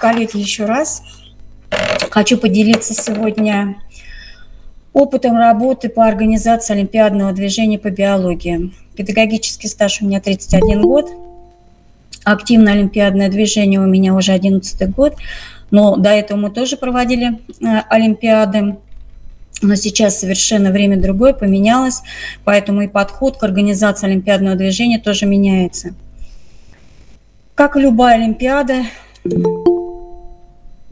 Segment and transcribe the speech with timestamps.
[0.00, 1.02] Коллеги, еще раз.
[2.10, 3.76] Хочу поделиться сегодня
[4.92, 8.72] опытом работы по организации Олимпиадного движения по биологии.
[8.96, 11.10] Педагогический стаж у меня 31 год.
[12.24, 15.16] Активное олимпиадное движение у меня уже 11 год.
[15.70, 18.76] Но до этого мы тоже проводили э, Олимпиады.
[19.62, 22.02] Но сейчас совершенно время другое, поменялось,
[22.44, 25.94] поэтому и подход к организации Олимпиадного движения тоже меняется.
[27.54, 28.82] Как и любая Олимпиада,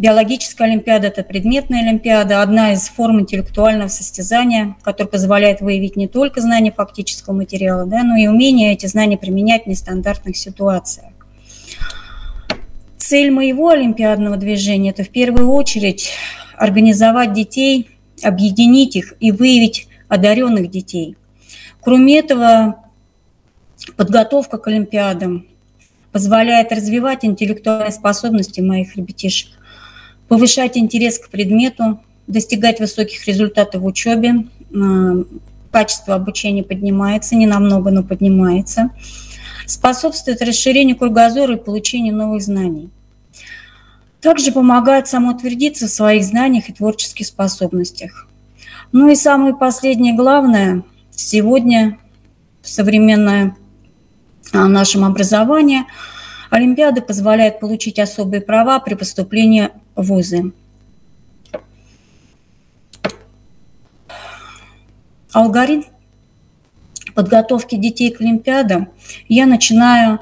[0.05, 6.43] биологическая Олимпиада– это предметная Олимпиада, одна из форм интеллектуального состязания, которая позволяет выявить не только
[6.43, 11.11] знания фактического материала, да, но и умение эти знания применять в нестандартных ситуациях.
[12.99, 16.11] Цель моего олимпиадного движения– это в первую очередь
[16.59, 17.89] организовать детей,
[18.23, 21.17] объединить их и выявить одаренных детей.
[21.81, 22.77] Кроме этого,
[23.97, 25.47] подготовка к олимпиадам
[26.13, 29.49] позволяет развивать интеллектуальные способности моих ребятишек,
[30.29, 34.47] повышать интерес к предмету, достигать высоких результатов в учебе,
[35.71, 38.91] качество обучения поднимается, не намного, но поднимается,
[39.67, 42.91] способствует расширению кругозора и получению новых знаний.
[44.21, 48.27] Также помогает самоутвердиться в своих знаниях и творческих способностях.
[48.93, 51.99] Ну и самое последнее, главное, сегодня
[52.63, 53.57] современное
[54.53, 55.83] а, нашем образовании
[56.51, 60.53] Олимпиада позволяет получить особые права при поступлении в вузы.
[65.33, 65.89] Алгоритм
[67.15, 68.89] подготовки детей к Олимпиадам
[69.29, 70.21] я начинаю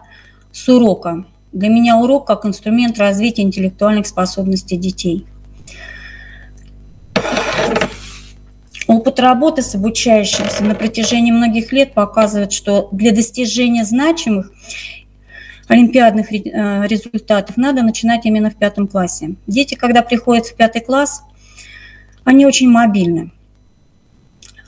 [0.53, 1.25] с урока.
[1.53, 5.27] Для меня урок как инструмент развития интеллектуальных способностей детей.
[8.87, 14.51] Опыт работы с обучающимся на протяжении многих лет показывает, что для достижения значимых
[15.73, 19.37] олимпиадных э, результатов надо начинать именно в пятом классе.
[19.47, 21.23] Дети, когда приходят в пятый класс,
[22.25, 23.33] они очень мобильны.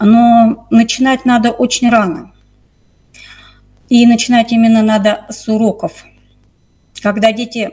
[0.00, 2.32] Но начинать надо очень рано.
[3.90, 6.04] И начинать именно надо с уроков.
[7.02, 7.72] Когда дети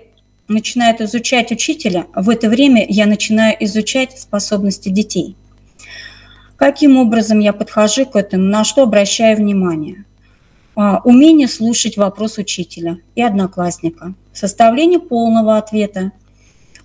[0.50, 5.38] начинают изучать учителя, в это время я начинаю изучать способности детей.
[6.58, 10.04] Каким образом я подхожу к этому, на что обращаю внимание?
[10.76, 16.12] А, умение слушать вопрос учителя и одноклассника, составление полного ответа,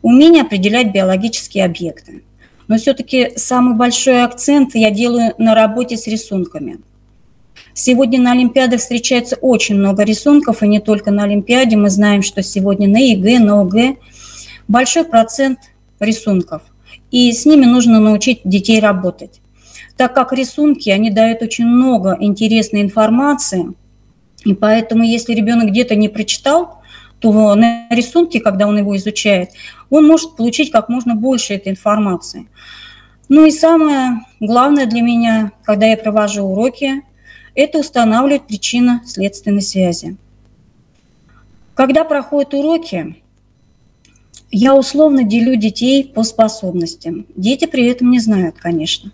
[0.02, 2.24] умение определять биологические объекты.
[2.68, 6.80] Но все-таки самый большой акцент я делаю на работе с рисунками.
[7.74, 11.76] Сегодня на Олимпиадах встречается очень много рисунков, и не только на Олимпиаде.
[11.76, 13.96] Мы знаем, что сегодня на ЕГЭ, на ОГЭ
[14.66, 15.58] большой процент
[16.00, 16.62] рисунков.
[17.10, 19.40] И с ними нужно научить детей работать.
[19.96, 23.72] Так как рисунки, они дают очень много интересной информации,
[24.44, 26.82] и поэтому если ребенок где-то не прочитал,
[27.18, 29.50] то на рисунке, когда он его изучает,
[29.88, 32.46] он может получить как можно больше этой информации.
[33.28, 37.02] Ну и самое главное для меня, когда я провожу уроки,
[37.54, 40.16] это устанавливать причинно-следственной связи.
[41.74, 43.16] Когда проходят уроки,
[44.52, 47.26] я условно делю детей по способностям.
[47.34, 49.10] Дети при этом не знают, конечно.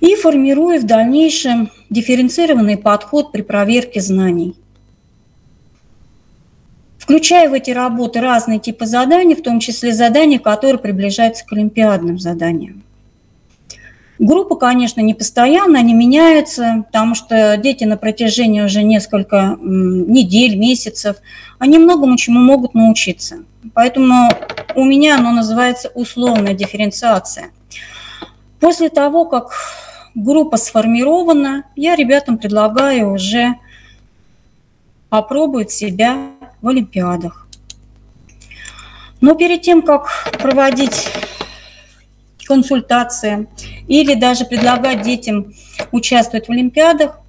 [0.00, 4.54] И формирую в дальнейшем дифференцированный подход при проверке знаний.
[6.98, 12.18] Включая в эти работы разные типы заданий, в том числе задания, которые приближаются к олимпиадным
[12.18, 12.82] заданиям.
[14.18, 21.16] Группа, конечно, не постоянно, они меняются, потому что дети на протяжении уже несколько недель, месяцев,
[21.58, 23.38] они многому чему могут научиться.
[23.74, 24.30] Поэтому
[24.74, 27.50] у меня оно называется условная дифференциация.
[28.64, 29.50] После того, как
[30.14, 33.56] группа сформирована, я ребятам предлагаю уже
[35.10, 36.30] попробовать себя
[36.62, 37.46] в Олимпиадах.
[39.20, 41.10] Но перед тем, как проводить
[42.46, 43.48] консультации
[43.86, 45.52] или даже предлагать детям
[45.92, 47.20] участвовать в Олимпиадах,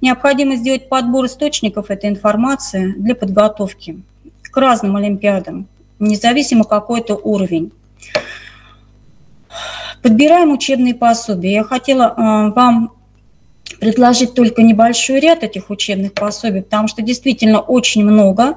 [0.00, 4.02] необходимо сделать подбор источников этой информации для подготовки
[4.42, 5.68] к разным Олимпиадам,
[6.00, 7.70] независимо какой это уровень.
[10.02, 11.52] Подбираем учебные пособия.
[11.52, 12.92] Я хотела э, вам
[13.78, 18.56] предложить только небольшой ряд этих учебных пособий, потому что действительно очень много.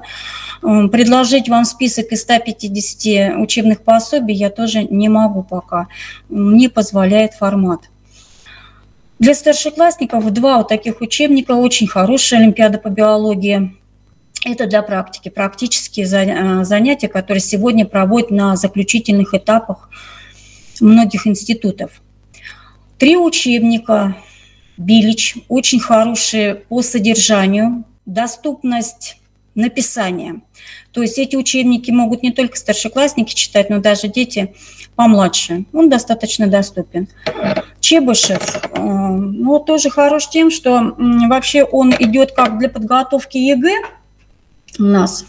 [0.62, 5.86] Э, предложить вам список из 150 учебных пособий я тоже не могу пока.
[6.28, 7.80] Не позволяет формат.
[9.20, 13.74] Для старшеклассников два вот таких учебника, очень хорошая Олимпиада по биологии.
[14.44, 19.88] Это для практики, практические э, занятия, которые сегодня проводят на заключительных этапах
[20.80, 22.02] многих институтов.
[22.98, 24.16] Три учебника
[24.76, 29.18] Билич, очень хорошие по содержанию, доступность
[29.54, 30.42] написания.
[30.92, 34.54] То есть эти учебники могут не только старшеклассники читать, но даже дети
[34.94, 35.64] помладше.
[35.72, 37.08] Он достаточно доступен.
[37.80, 43.76] Чебышев, э, ну, тоже хорош тем, что вообще он идет как для подготовки ЕГЭ
[44.78, 45.26] у нас.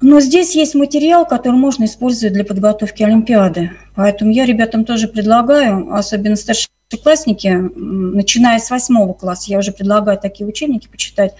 [0.00, 3.72] Но здесь есть материал, который можно использовать для подготовки Олимпиады.
[3.94, 10.48] Поэтому я ребятам тоже предлагаю, особенно старшеклассники, начиная с восьмого класса, я уже предлагаю такие
[10.48, 11.34] учебники почитать.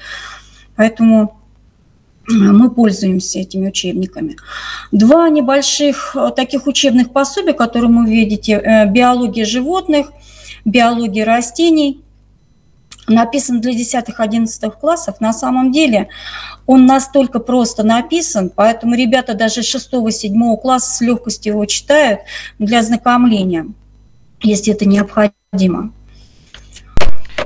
[0.77, 1.41] Поэтому
[2.29, 4.37] мы пользуемся этими учебниками.
[4.93, 10.13] Два небольших э, таких учебных пособия, которые вы видите, э, биология животных,
[10.65, 12.03] биология растений,
[13.11, 15.21] написан для 10-11 классов.
[15.21, 16.09] На самом деле
[16.67, 22.21] он настолько просто написан, поэтому ребята даже 6-7 класса с легкостью его читают
[22.59, 23.67] для ознакомления,
[24.43, 25.93] если это необходимо.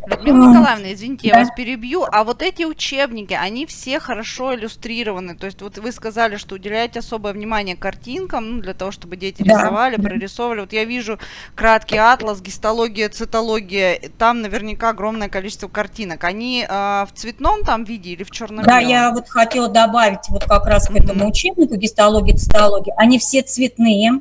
[0.06, 2.04] Людмила Николаевна, извините, я вас перебью.
[2.10, 5.34] А вот эти учебники, они все хорошо иллюстрированы.
[5.36, 9.42] То есть вот вы сказали, что уделяете особое внимание картинкам, ну, для того, чтобы дети
[9.42, 9.54] да.
[9.54, 10.60] рисовали, прорисовывали.
[10.60, 11.18] Вот я вижу
[11.54, 14.00] краткий атлас, гистология, цитология.
[14.18, 16.24] Там наверняка огромное количество картинок.
[16.24, 20.44] Они э, в цветном там виде или в черном Да, я вот хотела добавить вот
[20.44, 21.30] как раз к этому mm-hmm.
[21.30, 22.94] учебнику гистология, цитология.
[22.96, 24.20] Они все цветные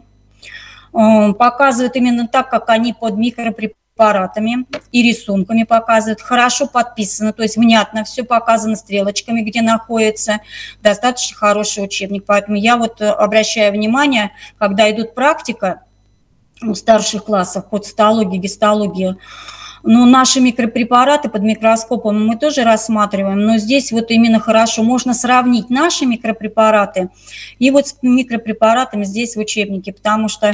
[0.92, 7.58] показывают именно так, как они под микропрепаратами аппаратами и рисунками показывают, хорошо подписано, то есть
[7.58, 10.40] внятно все показано стрелочками, где находится,
[10.82, 12.26] достаточно хороший учебник.
[12.26, 15.84] Поэтому я вот э, обращаю внимание, когда идут практика
[16.62, 19.16] у старших классов по цитологии, гистологии,
[19.84, 24.82] но наши микропрепараты под микроскопом мы тоже рассматриваем, но здесь вот именно хорошо.
[24.82, 27.10] Можно сравнить наши микропрепараты
[27.60, 30.52] и вот с микропрепаратами здесь в учебнике, потому что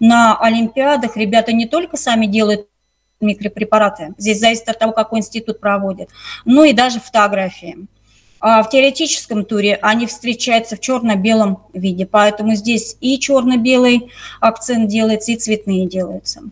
[0.00, 2.66] на Олимпиадах ребята не только сами делают
[3.22, 4.14] микропрепараты.
[4.18, 6.10] Здесь зависит от того, какой институт проводит.
[6.44, 7.86] Ну и даже фотографии.
[8.40, 14.10] А в теоретическом туре они встречаются в черно-белом виде, поэтому здесь и черно-белый
[14.40, 16.42] акцент делается, и цветные делаются.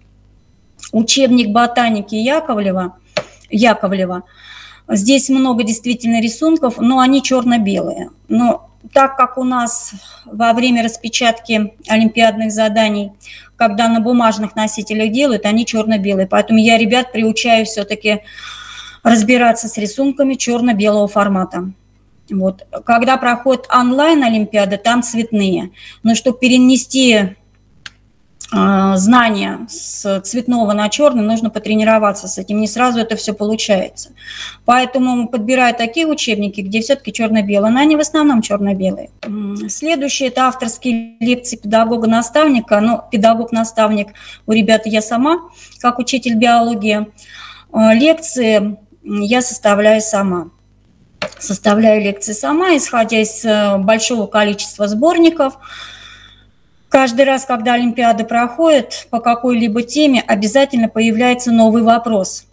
[0.93, 2.97] Учебник ботаники Яковлева,
[3.51, 4.23] Яковлева.
[4.89, 8.11] Здесь много действительно рисунков, но они черно-белые.
[8.29, 9.93] Но так как у нас
[10.25, 13.13] во время распечатки олимпиадных заданий
[13.61, 16.27] когда на бумажных носителях делают, они черно-белые.
[16.27, 18.23] Поэтому я ребят приучаю все-таки
[19.03, 21.71] разбираться с рисунками черно-белого формата.
[22.31, 22.67] Вот.
[22.87, 25.73] Когда проходит онлайн-олимпиада, там цветные.
[26.03, 27.37] Но чтобы перенести
[28.53, 32.61] знания с цветного на черный, нужно потренироваться с этим.
[32.61, 34.11] Не сразу это все получается.
[34.65, 39.11] Поэтому подбираю такие учебники, где все-таки черно-белые, но они в основном черно-белые.
[39.69, 42.81] Следующее– это авторские лекции педагога-наставника.
[42.81, 44.09] Ну, педагог-наставник
[44.47, 45.39] у ребят я сама,
[45.81, 47.07] как учитель биологии.
[47.73, 50.51] А, лекции я составляю сама.
[51.39, 55.57] Составляю лекции сама, исходя из э, большого количества сборников–
[56.91, 62.47] Каждый раз, когда Олимпиада проходит по какой-либо теме, обязательно появляется новый вопрос.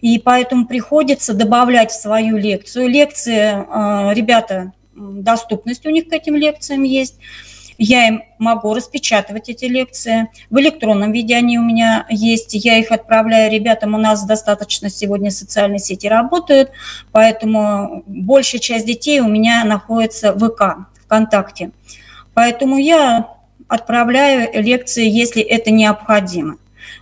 [0.00, 2.88] И поэтому приходится добавлять в свою лекцию.
[2.88, 7.16] Лекции, э, ребята, доступность у них к этим лекциям есть.
[7.78, 10.28] Я им могу распечатывать эти лекции.
[10.48, 12.54] В электронном виде они у меня есть.
[12.54, 13.96] Я их отправляю ребятам.
[13.96, 16.70] У нас достаточно сегодня социальные сети работают,
[17.10, 21.72] поэтому большая часть детей у меня находится в ВК, ВКонтакте.
[22.34, 23.28] Поэтому я
[23.72, 26.56] отправляю лекции, если это необходимо.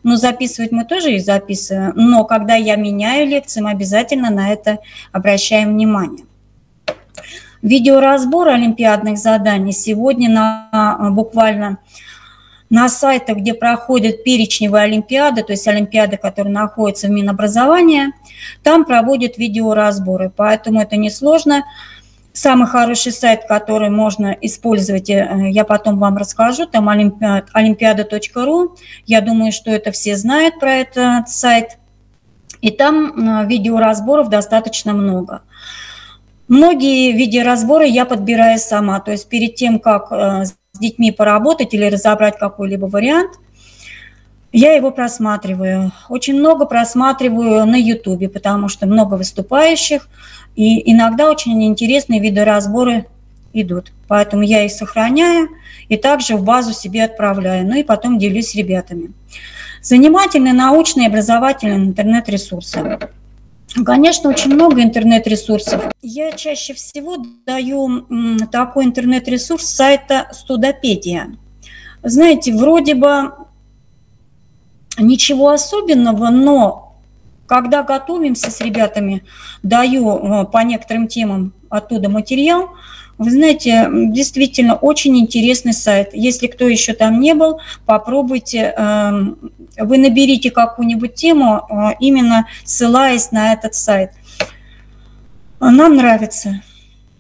[0.05, 4.79] Но записывать мы тоже их записываем, но когда я меняю лекции, мы обязательно на это
[5.11, 6.25] обращаем внимание.
[7.61, 11.79] Видеоразбор олимпиадных заданий сегодня на, буквально
[12.71, 18.13] на сайтах, где проходят перечневые олимпиады, то есть олимпиады, которые находятся в Минобразовании,
[18.63, 21.57] там проводят видеоразборы, поэтому это несложно.
[21.57, 21.65] сложно
[22.33, 28.77] Самый хороший сайт, который можно использовать, э, я потом вам расскажу, там олимпиада.ру.
[29.05, 31.79] Я думаю, что это все знают про этот сайт.
[32.61, 35.43] И там видеоразборов достаточно много.
[36.47, 41.87] Многие видеоразборы я подбираю сама, то есть перед тем, как э, с детьми поработать или
[41.87, 43.33] разобрать какой-либо вариант,
[44.53, 45.93] я его просматриваю.
[46.09, 50.09] Очень много просматриваю на YouTube, потому что много выступающих–
[50.57, 53.07] и иногда очень интересные видоразборы
[53.53, 53.93] идут.
[54.09, 55.49] Поэтому я их сохраняю
[55.89, 57.67] и также в базу себе отправляю.
[57.67, 59.13] Ну и потом делюсь с ребятами.
[59.83, 62.99] Занимательные научные и образовательные интернет-ресурсы.
[63.85, 65.85] Конечно, очень много интернет-ресурсов.
[66.03, 68.05] Я чаще всего даю
[68.51, 71.37] такой интернет-ресурс сайта Студопедия.
[72.03, 73.33] Знаете, вроде бы
[74.99, 76.90] ничего особенного, но
[77.51, 79.25] когда готовимся с ребятами,
[79.65, 82.69] даю по некоторым темам оттуда материал,
[83.19, 86.11] вы знаете, действительно очень интересный сайт.
[86.13, 88.73] Если кто еще там не был, попробуйте.
[88.77, 94.13] Эм, вы наберите какую-нибудь тему, э, именно ссылаясь на этот сайт.
[95.59, 96.63] Нам нравится.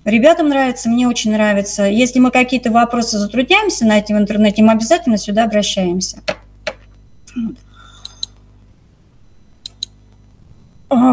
[0.04, 1.86] Ребятам нравится, мне очень нравится.
[1.86, 6.22] Если мы какие-то вопросы затрудняемся найти в интернете, мы обязательно сюда обращаемся.
[7.34, 7.69] А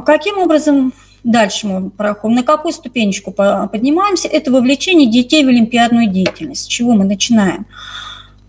[0.06, 0.94] каким образом
[1.24, 2.36] Дальше мы проходим.
[2.36, 4.30] На какую ступенечку поднимаемся?
[4.30, 6.64] Это вовлечение детей в олимпиадную деятельность.
[6.64, 7.66] С чего мы начинаем?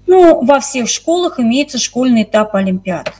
[0.06, 3.12] Ну, во всех школах имеется школьный этап олимпиад.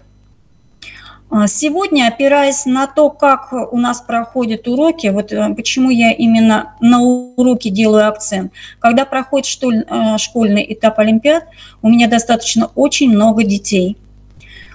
[1.30, 6.74] А сегодня, опираясь на то, как у нас проходят уроки, вот э, почему я именно
[6.80, 8.52] на уроки делаю акцент.
[8.78, 11.44] Когда проходит э, школьный этап Олимпиад,
[11.82, 13.98] у меня достаточно очень много детей.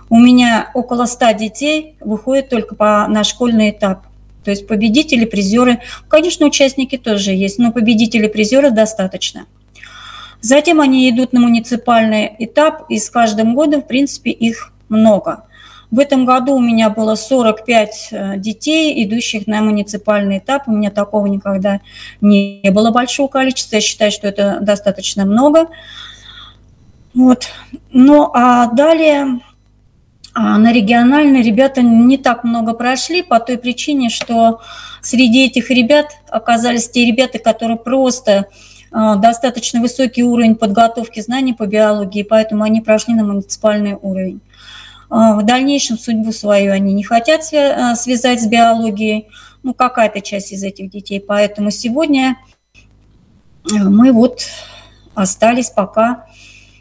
[0.09, 4.05] У меня около 100 детей выходит только по, на школьный этап.
[4.43, 9.45] То есть победители, призеры, конечно, участники тоже есть, но победители, призеры достаточно.
[10.41, 15.45] Затем они идут на муниципальный этап, и с каждым годом, в принципе, их много.
[15.89, 20.67] В этом году у меня было 45 э, детей, идущих на муниципальный этап.
[20.67, 21.81] У меня такого никогда
[22.19, 23.75] не было большого количества.
[23.75, 25.67] Я считаю, что это достаточно много.
[27.13, 27.45] Вот.
[27.91, 29.39] Ну, а далее
[30.35, 34.61] на региональной ребята не так много прошли по той причине, что
[35.01, 38.47] среди этих ребят оказались те ребята, которые просто
[38.91, 44.39] а, достаточно высокий уровень подготовки знаний по биологии, поэтому они прошли на муниципальный уровень.
[45.09, 49.27] А, в дальнейшем судьбу свою они не хотят связать с биологией,
[49.61, 51.19] ну, какая-то часть из этих детей.
[51.19, 52.37] Поэтому сегодня
[53.65, 54.41] мы вот
[55.15, 56.25] остались пока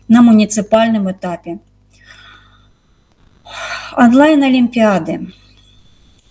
[0.08, 1.60] на муниципальном этапе.
[3.96, 5.32] Онлайн-олимпиады.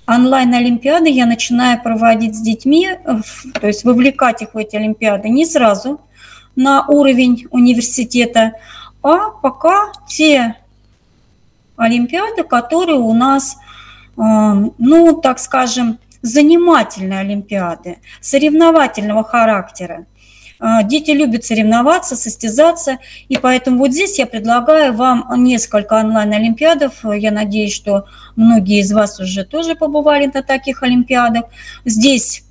[0.07, 2.89] Онлайн-олимпиады я начинаю проводить с детьми,
[3.59, 6.01] то есть вовлекать их в эти олимпиады не сразу
[6.55, 8.53] на уровень университета,
[9.03, 10.55] а пока те
[11.77, 13.57] олимпиады, которые у нас,
[14.17, 20.05] э, ну, так скажем, занимательные олимпиады, соревновательного характера.
[20.63, 22.99] А, дети любят соревноваться, состязаться,
[23.29, 27.03] и поэтому вот здесь я предлагаю вам несколько онлайн-олимпиадов.
[27.03, 31.45] Я надеюсь, что многие из вас уже тоже побывали на таких олимпиадах.
[31.83, 32.43] Здесь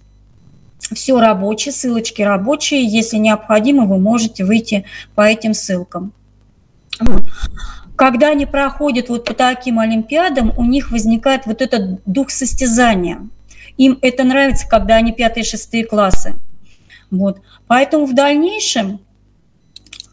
[0.93, 2.85] все рабочее, ссылочки рабочие.
[2.85, 6.13] Если необходимо, вы можете выйти по этим ссылкам.
[7.95, 13.29] Когда они проходят вот по таким олимпиадам, у них возникает вот этот дух состязания.
[13.77, 16.35] Им это нравится, когда они пятые-шестые классы.
[17.11, 17.41] Вот.
[17.67, 19.01] Поэтому в дальнейшем,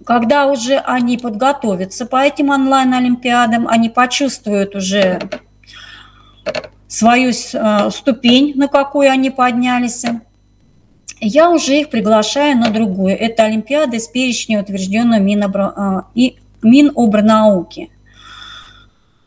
[0.05, 5.19] когда уже они подготовятся по этим онлайн-олимпиадам, они почувствуют уже
[6.87, 10.05] свою э, ступень, на какую они поднялись,
[11.19, 13.17] я уже их приглашаю на другую.
[13.17, 16.05] Это Олимпиада из перечня утвержденного Минобра...
[16.15, 16.29] Э,
[16.63, 17.91] Минобрнауки.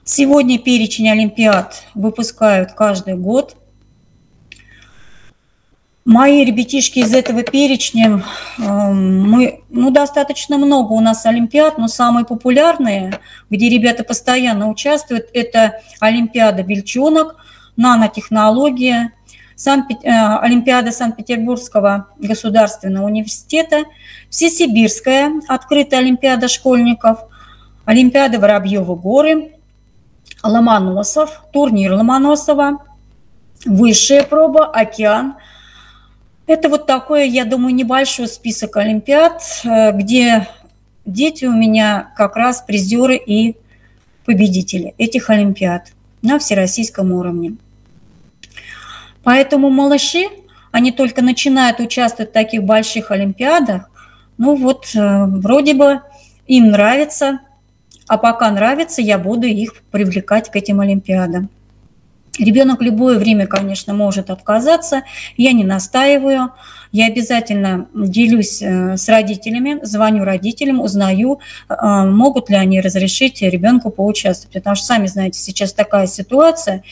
[0.04, 3.56] Сегодня перечень Олимпиад выпускают каждый год.
[6.06, 8.22] Мои ребятишки из этого перечня,
[8.58, 13.18] эм, мы, ну, достаточно много у нас олимпиад, но самые популярные,
[13.50, 17.36] где ребята постоянно участвуют, это Олимпиада Бельчонок,
[17.76, 19.12] нанотехнология,
[19.54, 23.84] Санкт, э, Олимпиада Санкт-Петербургского государственного университета,
[24.30, 27.18] Всесибирская открытая Олимпиада школьников,
[27.84, 29.52] Олимпиада Воробьевы горы,
[30.42, 32.78] Ломоносов, турнир Ломоносова,
[33.66, 35.34] высшая проба, океан–
[36.50, 40.48] это вот такой, я думаю, небольшой список олимпиад, э, где
[41.06, 43.56] дети у меня как раз призеры и
[44.24, 45.92] победители этих олимпиад
[46.22, 47.56] на всероссийском уровне.
[49.22, 50.26] Поэтому малыши,
[50.72, 53.88] они только начинают участвовать в таких больших олимпиадах,
[54.36, 56.00] ну вот э, вроде бы
[56.48, 57.40] им нравится,
[58.08, 61.48] а пока нравится, я буду их привлекать к этим олимпиадам.
[62.40, 65.02] Ребенок любое время, конечно, может отказаться.
[65.36, 66.52] Я не настаиваю.
[66.90, 71.74] Я обязательно делюсь э, с родителями, звоню родителям, узнаю, э,
[72.06, 74.54] могут ли они разрешить ребенку поучаствовать.
[74.54, 76.82] Потому что, сами знаете, сейчас такая ситуация,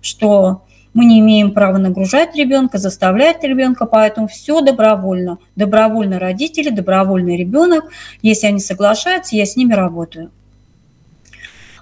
[0.00, 0.62] что
[0.94, 5.38] мы не имеем права нагружать ребенка, заставлять ребенка, поэтому все добровольно.
[5.56, 7.84] Добровольно родители, добровольный ребенок.
[8.22, 10.30] Если они соглашаются, я с ними работаю.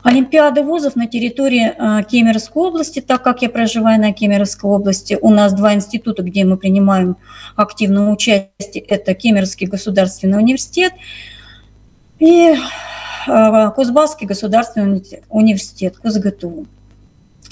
[0.02, 5.30] Олимпиада вузов на территории э, Кемеровской области, так как я проживаю на Кемеровской области, у
[5.30, 7.16] нас два института, где мы принимаем
[7.54, 10.94] активное участие, это Кемеровский государственный университет
[12.18, 12.54] и
[13.28, 16.66] э, Кузбасский государственный университет, КузГТУ.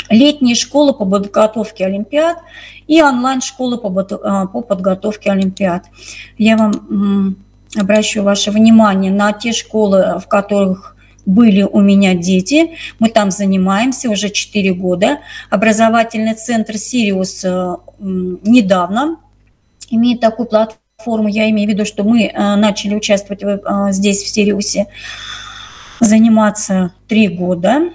[0.08, 2.38] летние школы по подготовке Олимпиад
[2.86, 5.84] и онлайн-школы по, а, по подготовке Олимпиад.
[6.38, 7.36] Я вам
[7.76, 10.96] обращу ваше внимание на те школы, в которых
[11.28, 12.70] были у меня дети.
[12.98, 15.18] Мы там занимаемся уже 4 года.
[15.50, 19.16] Образовательный центр «Сириус» э, недавно
[19.90, 21.28] имеет такую платформу.
[21.28, 23.58] Я имею в виду, что мы э, начали участвовать э,
[23.90, 24.86] здесь, в «Сириусе»,
[26.00, 27.90] заниматься 3 года.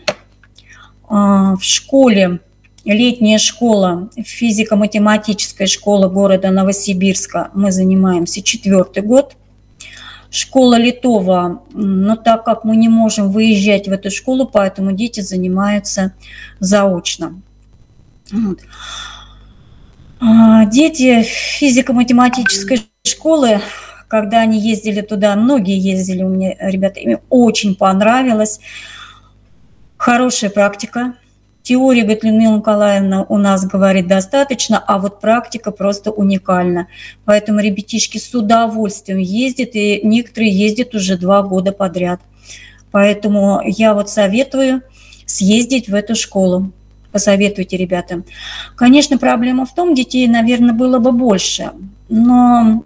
[1.09, 2.39] В школе
[2.85, 9.35] летняя школа, физико-математическая школа города Новосибирска мы занимаемся четвертый год.
[10.33, 16.13] Школа Литова, но так как мы не можем выезжать в эту школу, поэтому дети занимаются
[16.59, 17.39] заочно.
[20.19, 23.61] А, дети физико-математической школы,
[24.07, 28.59] когда они ездили туда, многие ездили у меня, ребята, им очень понравилось.
[29.97, 31.13] Хорошая практика,
[31.63, 36.87] Теория, говорит Людмила Николаевна, у нас говорит достаточно, а вот практика просто уникальна.
[37.23, 42.19] Поэтому ребятишки с удовольствием ездят, и некоторые ездят уже два года подряд.
[42.91, 44.81] Поэтому я вот советую
[45.25, 46.73] съездить в эту школу.
[47.13, 48.25] Посоветуйте ребятам.
[48.75, 51.71] Конечно, проблема в том, детей, наверное, было бы больше,
[52.09, 52.83] но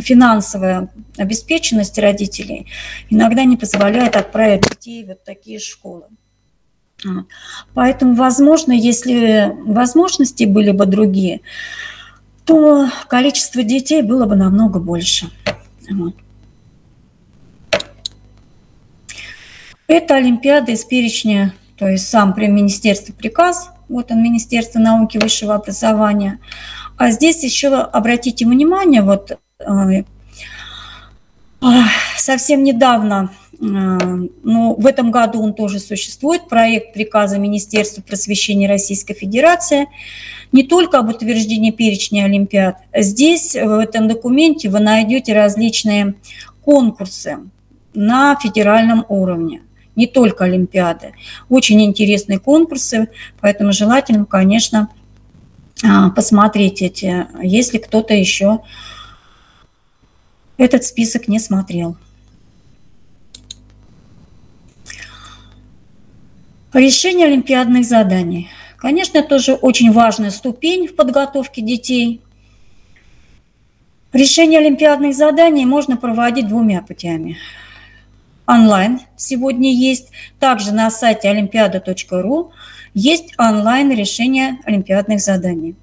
[0.00, 2.66] финансовая обеспеченность родителей
[3.10, 6.04] иногда не позволяет отправить детей в вот такие школы.
[7.74, 11.40] Поэтому, возможно, если возможности были бы другие,
[12.44, 15.30] то количество детей было бы намного больше.
[19.88, 25.54] Это Олимпиада из перечня, то есть сам при Министерство приказ, вот он, Министерство науки высшего
[25.54, 26.40] образования.
[26.96, 30.02] А здесь еще обратите внимание, вот э,
[32.16, 39.86] совсем недавно ну, в этом году он тоже существует, проект приказа Министерства просвещения Российской Федерации,
[40.52, 42.76] не только об утверждении перечня Олимпиад.
[42.94, 46.14] Здесь, в этом документе, вы найдете различные
[46.64, 47.38] конкурсы
[47.94, 49.62] на федеральном уровне,
[49.96, 51.12] не только Олимпиады.
[51.48, 53.08] Очень интересные конкурсы,
[53.40, 54.88] поэтому желательно, конечно,
[55.84, 58.60] а, посмотреть эти, если кто-то еще
[60.58, 61.96] этот список не смотрел.
[66.72, 68.48] Решение олимпиадных заданий.
[68.76, 72.20] Конечно, тоже очень важная ступень в подготовке детей.
[74.12, 77.38] Решение олимпиадных заданий можно проводить двумя путями.
[78.46, 80.10] Онлайн сегодня есть.
[80.38, 82.52] Также на сайте олимпиада.ру
[82.94, 85.76] есть онлайн решение олимпиадных заданий.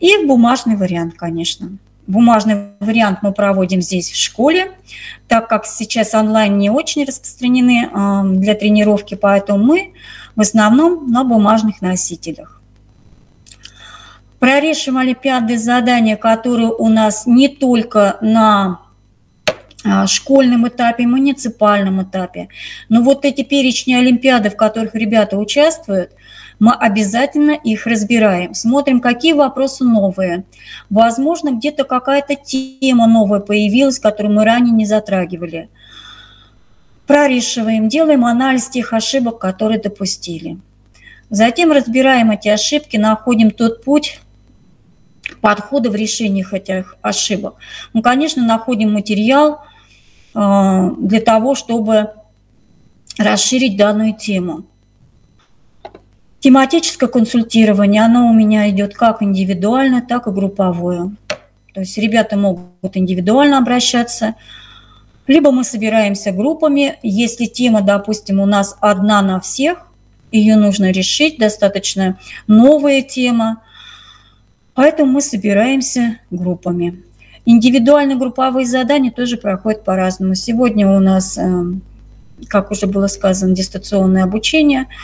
[0.00, 1.78] И бумажный вариант, конечно.
[2.06, 4.72] Бумажный вариант мы проводим здесь в школе,
[5.26, 7.88] так как сейчас онлайн не очень распространены
[8.38, 9.94] для тренировки, поэтому мы
[10.36, 12.60] в основном на бумажных носителях.
[14.38, 18.80] Прорешим олимпиады задания, которые у нас не только на
[19.82, 22.48] а, школьном этапе, муниципальном этапе.
[22.90, 26.10] Но вот эти перечни олимпиады, в которых ребята участвуют–
[26.58, 30.44] мы обязательно их разбираем, смотрим, какие вопросы новые.
[30.90, 35.68] Возможно, где-то какая-то тема новая появилась, которую мы ранее не затрагивали.
[37.06, 40.58] Прорешиваем, делаем анализ тех ошибок, которые допустили.
[41.28, 44.20] Затем разбираем эти ошибки, находим тот путь
[45.40, 47.56] подхода в решениях этих ошибок.
[47.92, 49.60] Мы, конечно, находим материал
[50.34, 52.10] э, для того, чтобы
[53.18, 54.64] расширить данную тему.
[56.44, 61.16] Тематическое консультирование, оно у меня идет как индивидуально, так и групповое.
[61.72, 64.34] То есть ребята могут индивидуально обращаться,
[65.26, 66.98] либо мы собираемся группами.
[67.02, 69.86] Если тема, допустим, у нас одна на всех,
[70.32, 73.62] ее нужно решить, достаточно новая тема,
[74.74, 77.02] поэтому мы собираемся группами.
[77.46, 80.34] Индивидуальные групповые задания тоже проходят по-разному.
[80.34, 81.80] Сегодня у нас, эм,
[82.48, 84.88] как уже было сказано, дистанционное обучение–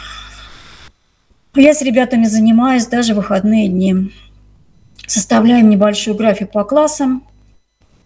[1.55, 4.13] я с ребятами занимаюсь даже выходные дни.
[5.07, 7.25] Составляем небольшой график по классам,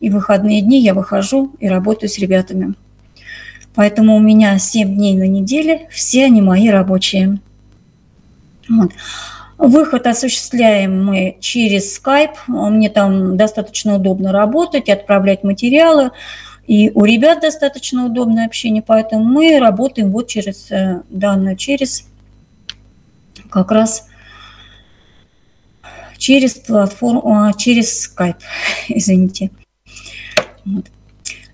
[0.00, 2.74] и выходные дни я выхожу и работаю с ребятами.
[3.74, 7.38] Поэтому у меня 7 дней на неделе, все они мои рабочие.
[8.68, 8.92] Вот.
[9.59, 12.37] Выход осуществляем мы через Skype.
[12.46, 16.11] Мне там достаточно удобно работать, отправлять материалы.
[16.66, 22.07] И у ребят достаточно удобное общение, поэтому мы работаем вот через э, данную, через
[23.54, 24.08] как раз
[26.18, 28.40] через платформу, а, через Skype,
[28.88, 29.52] извините.
[30.64, 30.86] Вот.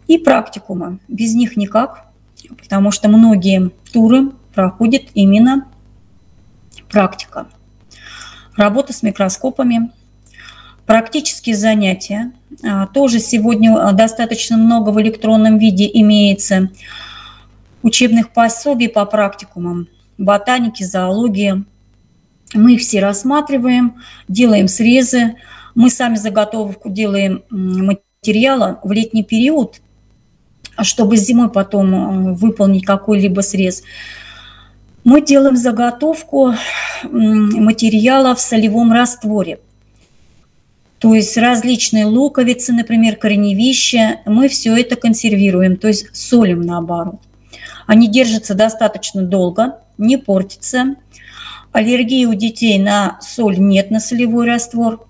[0.06, 0.98] И практикумы.
[1.08, 2.06] Без них никак,
[2.58, 5.68] потому что многие туры проходят именно
[6.90, 7.48] практика.
[8.56, 9.90] Работа с микроскопами,
[10.86, 12.32] практические занятия.
[12.64, 16.70] А, тоже сегодня достаточно много в электронном виде имеется
[17.82, 21.64] учебных пособий по практикумам, ботаники, зоологии.
[22.54, 25.36] Мы их все рассматриваем, делаем срезы.
[25.74, 29.80] Мы сами заготовку делаем материала в летний период,
[30.82, 33.82] чтобы зимой потом выполнить какой-либо срез.
[35.04, 36.54] Мы делаем заготовку
[37.04, 39.60] материала в солевом растворе.
[40.98, 47.20] То есть различные луковицы, например, корневища, мы все это консервируем, то есть солим наоборот.
[47.86, 50.96] Они держатся достаточно долго, не портятся.
[51.72, 55.06] Аллергии у детей на соль нет, на солевой раствор.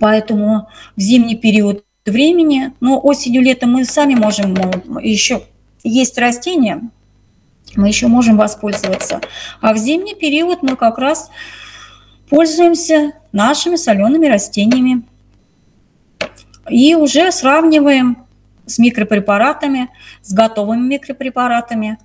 [0.00, 4.54] Поэтому в зимний период времени, но осенью, летом мы сами можем
[5.00, 5.42] еще
[5.84, 6.80] есть растения,
[7.76, 9.20] мы еще можем воспользоваться.
[9.60, 11.30] А в зимний период мы как раз
[12.28, 15.02] пользуемся нашими солеными растениями
[16.68, 18.26] и уже сравниваем
[18.66, 19.90] с микропрепаратами,
[20.22, 21.98] с готовыми микропрепаратами.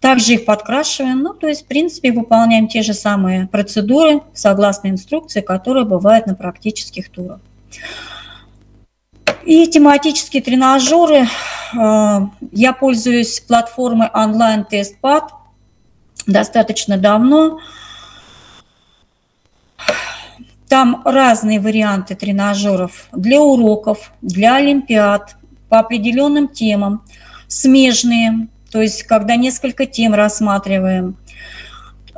[0.00, 5.40] Также их подкрашиваем, ну, то есть, в принципе, выполняем те же самые процедуры согласно инструкции,
[5.40, 7.40] которые бывают на практических турах.
[9.44, 11.26] И тематические тренажеры.
[11.76, 12.20] Э,
[12.52, 15.32] я пользуюсь платформой онлайн тестпад
[16.26, 17.58] достаточно давно.
[20.68, 25.36] Там разные варианты тренажеров для уроков, для олимпиад,
[25.68, 27.02] по определенным темам,
[27.46, 31.16] смежные, то есть когда несколько тем рассматриваем.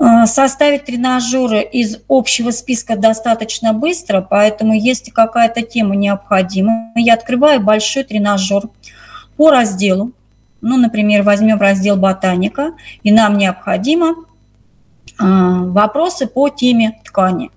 [0.00, 7.60] Э, составить тренажеры из общего списка достаточно быстро, поэтому если какая-то тема необходима, я открываю
[7.60, 8.62] большой тренажер
[9.36, 10.12] по разделу.
[10.62, 17.50] Ну, например, возьмем раздел ботаника, и нам необходимо э, вопросы по теме ткани.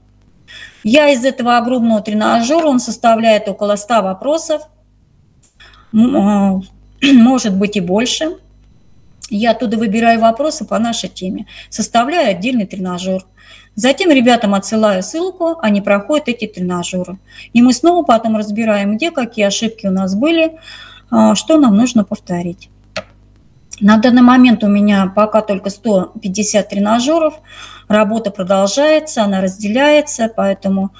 [0.84, 4.64] Я из этого огромного тренажера, он составляет около 100 вопросов,
[5.94, 6.60] а,
[7.02, 8.38] может быть и больше.
[9.36, 13.26] Я оттуда выбираю вопросы по нашей теме, составляю отдельный тренажер.
[13.76, 17.18] Затем ребятам отсылаю ссылку, они проходят эти тренажеры.
[17.54, 20.60] И мы снова потом разбираем, где какие ошибки у нас были,
[21.10, 22.70] а, что нам нужно повторить.
[23.80, 27.40] На данный момент у меня пока только 150 тренажеров,
[27.88, 30.92] работа продолжается, она разделяется, поэтому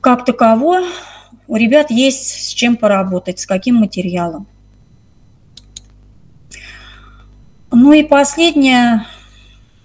[0.00, 0.80] как таково
[1.46, 4.48] у ребят есть с чем поработать, с каким материалом.
[7.72, 9.06] Ну и последняя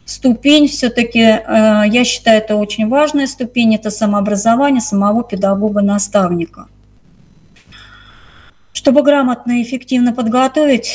[0.03, 6.67] ступень все-таки, э, я считаю, это очень важная ступень, это самообразование самого педагога-наставника.
[8.73, 10.91] Чтобы грамотно и эффективно подготовить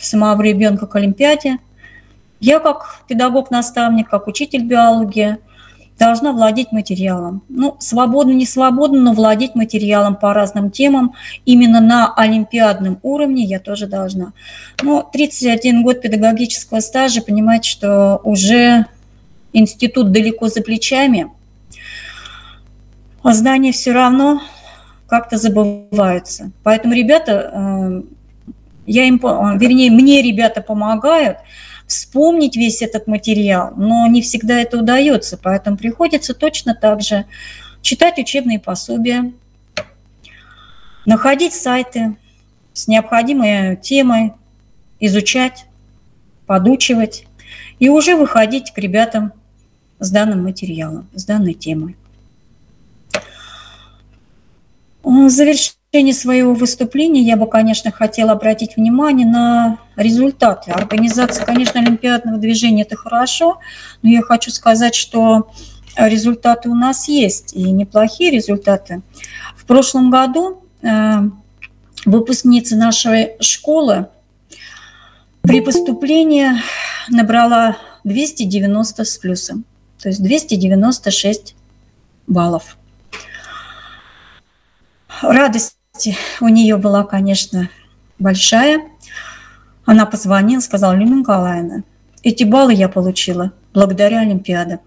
[0.00, 1.58] самого ребенка к Олимпиаде,
[2.40, 5.36] я как педагог-наставник, как учитель биологии–
[6.02, 7.42] должна владеть материалом.
[7.48, 11.14] Ну, свободно, не свободно, но владеть материалом по разным темам.
[11.44, 14.32] Именно на олимпиадном уровне я тоже должна.
[14.82, 18.86] Но 31 год педагогического стажа, понимаете, что уже
[19.52, 21.30] институт далеко за плечами,
[23.22, 24.42] а знания все равно
[25.06, 26.50] как-то забываются.
[26.64, 28.02] Поэтому ребята, э,
[28.86, 29.18] я им,
[29.56, 31.38] вернее, мне ребята помогают–
[31.86, 37.26] вспомнить весь этот материал, но не всегда это удается, поэтому приходится точно так же
[37.82, 39.32] читать учебные пособия,
[41.06, 42.16] находить сайты
[42.72, 44.32] с необходимой темой,
[45.00, 45.66] изучать,
[46.46, 47.26] подучивать
[47.78, 49.32] и уже выходить к ребятам
[49.98, 51.96] с данным материалом, с данной темой.
[55.04, 60.70] Завершение завершении своего выступления я бы, конечно, хотела обратить внимание на результаты.
[60.70, 63.58] Организация, конечно, олимпиадного движения– это хорошо,
[64.02, 65.50] но я хочу сказать, что
[65.96, 69.02] результаты у нас есть, и неплохие результаты.
[69.56, 71.20] В прошлом году э,
[72.04, 74.08] выпускница нашей школы
[75.42, 76.52] при поступлении
[77.08, 79.64] набрала 290 с плюсом,
[80.00, 81.54] то есть 296
[82.26, 82.76] баллов.
[85.20, 85.76] Радость
[86.40, 87.68] у нее была, конечно,
[88.18, 88.80] большая.
[89.84, 91.82] Она позвонила, сказала, Лена Николаевна,
[92.22, 94.80] эти баллы я получила благодаря Олимпиаде.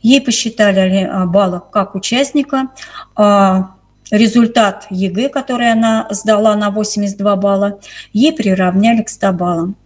[0.00, 2.68] Ей посчитали а, баллы как участника,
[3.16, 3.74] а
[4.10, 7.80] результат ЕГЭ, который она сдала на 82 балла,
[8.12, 9.76] ей приравняли к 100 баллам.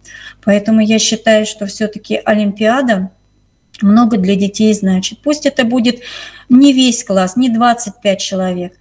[0.43, 3.11] Поэтому я считаю, что все-таки Олимпиада
[3.81, 5.19] много для детей значит.
[5.21, 6.01] Пусть это будет
[6.49, 8.73] не весь класс, не 25 человек,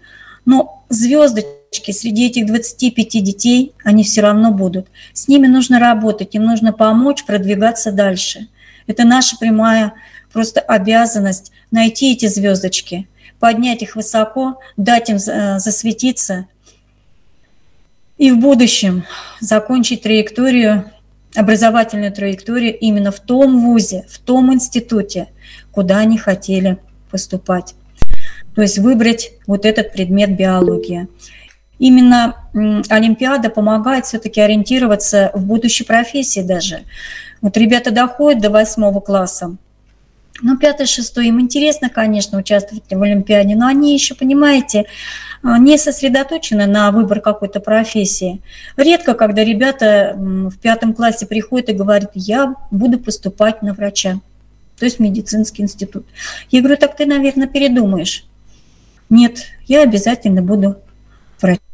[0.44, 4.88] но девочки, среди этих 25 детей, они все равно будут.
[5.12, 8.48] С ними нужно работать, им нужно помочь продвигаться дальше.
[8.87, 9.92] Это наша прямая
[10.33, 16.46] просто обязанность найти эти звездочки, поднять их высоко, дать им э, засветиться
[18.16, 19.04] и в будущем
[19.40, 20.90] закончить траекторию,
[21.35, 25.28] образовательную траекторию именно в том вузе, в том институте,
[25.70, 26.78] куда они хотели
[27.11, 27.74] поступать.
[28.54, 31.09] То есть выбрать вот этот предмет биология.
[31.79, 32.37] Именно
[32.88, 36.81] Олимпиада помогает все-таки ориентироваться в будущей профессии даже.
[37.41, 39.57] Вот ребята доходят до восьмого класса,
[40.41, 44.85] ну, пятое, шестое, им интересно, конечно, участвовать в Олимпиаде, но они еще, понимаете,
[45.43, 48.41] а, не сосредоточены на выбор какой-то профессии.
[48.77, 54.21] Редко, когда ребята в пятом классе приходят и говорят, я буду поступать на врача,
[54.79, 56.07] то есть в медицинский институт.
[56.51, 58.25] Я говорю, так ты, наверное, передумаешь.
[59.11, 60.77] Нет, я обязательно буду
[61.41, 61.67] врачом.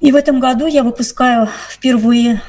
[0.00, 2.42] И в этом году я выпускаю впервые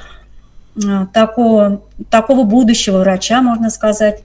[0.86, 4.24] а, такого, такого будущего врача, можно сказать,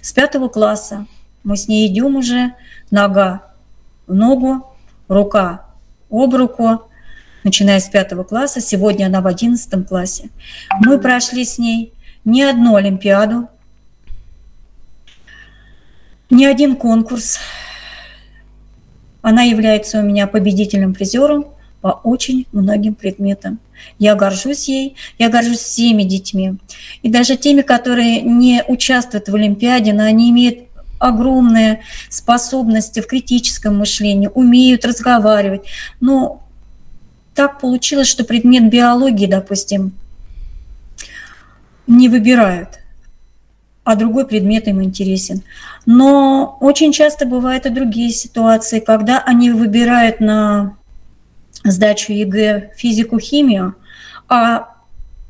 [0.00, 1.06] с пятого класса
[1.42, 2.54] мы с ней идем уже
[2.90, 3.42] нога
[4.06, 4.66] в ногу,
[5.08, 5.66] рука
[6.10, 6.82] об руку,
[7.44, 8.60] начиная с пятого класса.
[8.60, 10.30] Сегодня она в одиннадцатом классе.
[10.80, 11.92] Мы прошли с ней
[12.24, 13.48] не одну Олимпиаду,
[16.28, 17.38] не один конкурс.
[19.22, 21.46] Она является у меня победителем призером
[21.80, 23.58] по очень многим предметам.
[23.98, 26.54] Я горжусь ей, я горжусь всеми детьми.
[27.02, 31.80] И даже теми, которые не участвуют в Олимпиаде, но они имеют огромные
[32.10, 35.62] способности в критическом мышлении, умеют разговаривать.
[36.00, 36.42] Но
[37.34, 39.92] так получилось, что предмет биологии, допустим,
[41.86, 42.79] не выбирают,
[43.90, 45.42] а другой предмет им интересен.
[45.84, 50.76] Но очень часто бывают и другие ситуации, когда они выбирают на
[51.64, 53.74] сдачу ЕГЭ физику, химию,
[54.28, 54.68] а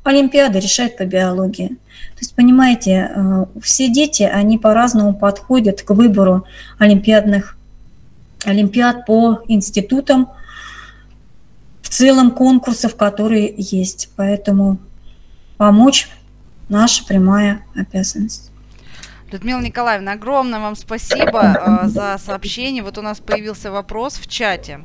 [0.05, 1.69] Олимпиада решает по биологии.
[1.69, 6.45] То есть, понимаете, э, все дети, они по-разному подходят к выбору
[6.79, 7.57] олимпиадных,
[8.45, 10.29] олимпиад по институтам,
[11.81, 14.11] в целом конкурсов, которые есть.
[14.17, 14.77] Поэтому
[15.57, 16.11] помочь
[16.69, 18.50] наша прямая обязанность.
[19.33, 21.41] Людмила Николаевна, огромное вам спасибо
[21.85, 22.83] э, за сообщение.
[22.83, 24.81] Вот у нас появился вопрос в чате.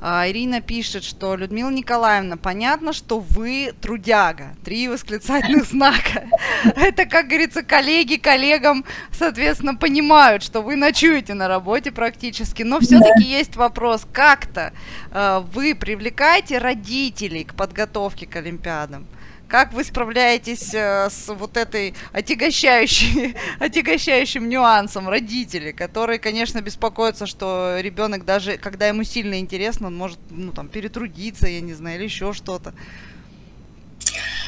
[0.00, 4.56] А, Ирина пишет, что Людмила Николаевна, понятно, что вы трудяга.
[4.64, 6.24] Три восклицательных знака.
[6.76, 12.62] Это, как говорится, коллеги коллегам, соответственно, понимают, что вы ночуете на работе практически.
[12.62, 14.72] Но все-таки есть вопрос, как-то
[15.10, 19.06] э, вы привлекаете родителей к подготовке к Олимпиадам?
[19.48, 27.76] Как вы справляетесь э, с вот этой отягощающей, отягощающим нюансом родителей, которые, конечно, беспокоятся, что
[27.78, 32.04] ребенок даже, когда ему сильно интересно, он может, ну, там, перетрудиться, я не знаю, или
[32.04, 32.74] еще что-то.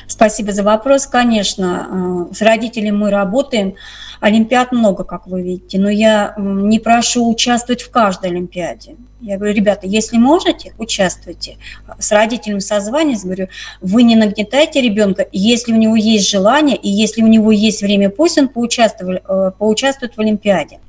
[0.07, 1.07] Спасибо за вопрос.
[1.07, 3.75] Конечно, э, с родителями мы работаем.
[4.21, 8.97] Олимпиад много, как вы видите, но я не прошу участвовать в каждой Олимпиаде.
[9.21, 11.57] Я говорю, ребята, если можете, участвуйте.
[11.99, 13.49] С родителем созваниваюсь, говорю,
[13.81, 18.11] вы не нагнетайте ребенка, если у него есть желание, и если у него есть время,
[18.11, 20.81] пусть он поучаствует, э, поучаствует в Олимпиаде.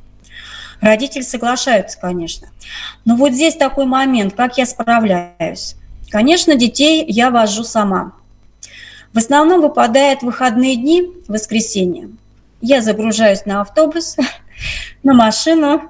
[0.82, 2.50] Родители соглашаются, конечно.
[3.06, 5.76] Но вот здесь такой момент, как я справляюсь.
[6.10, 8.14] Конечно, детей я вожу сама.
[9.14, 12.10] В основном выпадают выходные дни, воскресенье.
[12.62, 14.18] Я загружаюсь на автобус,
[15.04, 15.84] на машину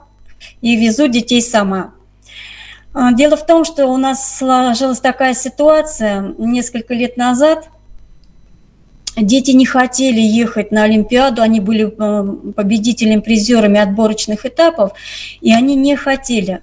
[0.62, 1.93] и везу детей сама.
[2.93, 7.69] А, дело в том, что у нас сложилась такая ситуация несколько лет назад.
[9.15, 12.23] Дети не хотели ехать на Олимпиаду, они были а,
[12.56, 14.91] победителями, призерами отборочных этапов,
[15.41, 16.62] и они не хотели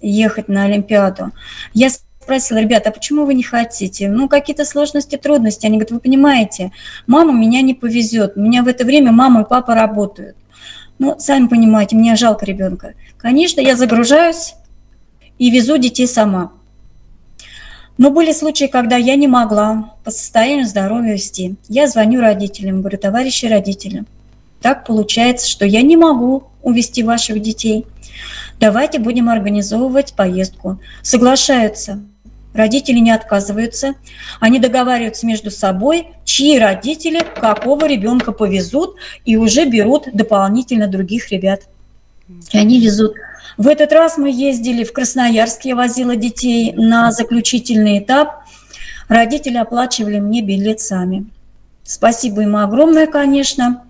[0.00, 1.32] ехать на Олимпиаду.
[1.74, 1.90] Я
[2.28, 4.10] спросила, ребята, а почему вы не хотите?
[4.10, 5.64] Ну, какие-то сложности, трудности.
[5.64, 6.72] Они говорят, вы понимаете,
[7.06, 10.36] мама меня не повезет, у меня в это время мама и папа работают.
[10.98, 12.92] Ну, сами понимаете, мне жалко ребенка.
[13.16, 14.56] Конечно, я загружаюсь
[15.38, 16.52] и везу детей сама.
[17.96, 21.56] Но были случаи, когда я не могла по состоянию здоровья вести.
[21.70, 24.04] Я звоню родителям, говорю, товарищи родители,
[24.60, 27.86] так получается, что я не могу увести ваших детей.
[28.60, 30.78] Давайте будем организовывать поездку.
[31.00, 32.02] Соглашаются.
[32.54, 33.94] Родители не отказываются,
[34.40, 41.62] они договариваются между собой, чьи родители какого ребенка повезут, и уже берут дополнительно других ребят.
[42.52, 43.14] И они везут.
[43.56, 48.44] В этот раз мы ездили в Красноярск, я возила детей на заключительный этап.
[49.08, 51.26] Родители оплачивали мне билет сами.
[51.82, 53.82] Спасибо им огромное, конечно.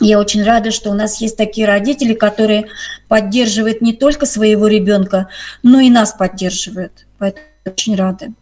[0.00, 2.68] Я очень рада, что у нас есть такие родители, которые
[3.08, 5.28] поддерживают не только своего ребенка,
[5.62, 7.06] но и нас поддерживают.
[7.18, 8.32] Поэтому очень рады.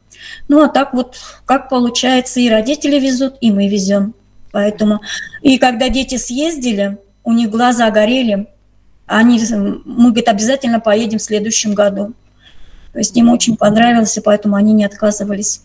[0.48, 4.14] Ну, а так вот, как получается, и родители везут, и мы везем.
[4.52, 5.00] Поэтому,
[5.42, 8.46] и когда дети съездили, у них глаза горели,
[9.06, 9.40] они,
[9.84, 12.14] мы, говорит, обязательно поедем в следующем году.
[12.92, 15.62] То есть им очень понравился, поэтому они не отказывались.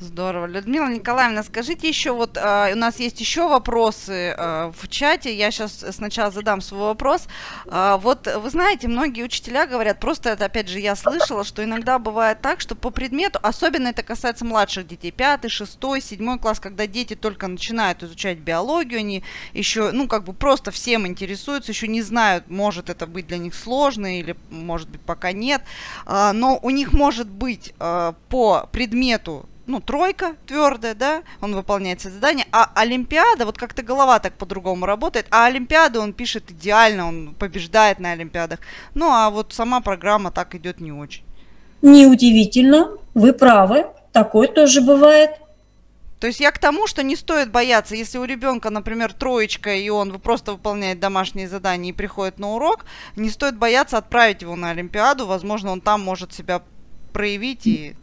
[0.00, 0.46] Здорово.
[0.46, 5.50] Людмила Николаевна, скажите еще, вот э, у нас есть еще вопросы э, в чате, я
[5.50, 7.26] сейчас сначала задам свой вопрос.
[7.66, 11.98] Э, вот вы знаете, многие учителя говорят, просто это опять же я слышала, что иногда
[11.98, 16.86] бывает так, что по предмету, особенно это касается младших детей, пятый, шестой, седьмой класс, когда
[16.86, 22.02] дети только начинают изучать биологию, они еще, ну как бы просто всем интересуются, еще не
[22.02, 25.62] знают, может это быть для них сложно или может быть пока нет,
[26.06, 32.00] э, но у них может быть э, по предмету ну, тройка твердая, да, он выполняет
[32.00, 37.06] все задания, а Олимпиада, вот как-то голова так по-другому работает, а Олимпиаду он пишет идеально,
[37.06, 38.60] он побеждает на Олимпиадах,
[38.94, 41.22] ну, а вот сама программа так идет не очень.
[41.82, 45.30] Неудивительно, вы правы, такое тоже бывает.
[46.18, 49.88] То есть я к тому, что не стоит бояться, если у ребенка, например, троечка, и
[49.88, 54.70] он просто выполняет домашние задания и приходит на урок, не стоит бояться отправить его на
[54.70, 56.62] Олимпиаду, возможно, он там может себя
[57.12, 57.94] проявить и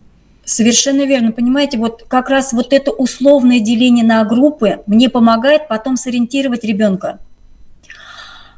[0.46, 1.32] Совершенно верно.
[1.32, 7.20] Понимаете, вот как раз вот это условное деление на группы мне помогает потом сориентировать ребенка.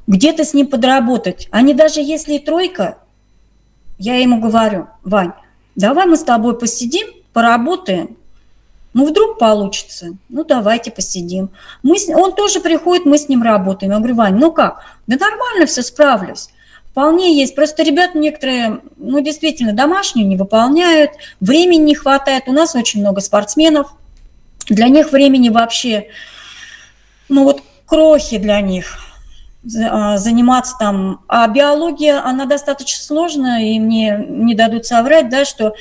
[0.06, 1.48] Где-то с ним подработать.
[1.52, 2.98] А не даже если и тройка,
[3.98, 5.32] я ему говорю, Вань,
[5.76, 8.18] давай мы с тобой посидим, поработаем.
[8.94, 10.10] Ну, вдруг получится.
[10.28, 11.52] Ну, давайте посидим.
[11.84, 12.10] Мы с...
[12.10, 13.92] Он тоже приходит, мы с ним работаем.
[13.92, 14.82] Я говорю, Вань, ну как?
[15.08, 16.50] Да нормально все, справлюсь.
[16.98, 17.54] Вполне есть.
[17.54, 22.46] Просто ребят некоторые, ну, действительно, домашнюю не выполняют, времени не хватает.
[22.48, 23.94] У нас очень много спортсменов.
[24.68, 26.08] Для них времени вообще,
[27.30, 28.98] ну, вот крохи для них
[29.92, 31.22] а, заниматься там.
[31.28, 35.76] А биология, она достаточно сложная, и мне не дадут соврать, да, что